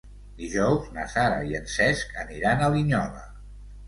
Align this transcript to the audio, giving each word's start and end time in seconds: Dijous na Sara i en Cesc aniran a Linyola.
Dijous 0.37 0.85
na 0.95 1.03
Sara 1.15 1.43
i 1.49 1.53
en 1.59 1.67
Cesc 1.73 2.15
aniran 2.23 2.65
a 2.65 2.71
Linyola. 2.77 3.23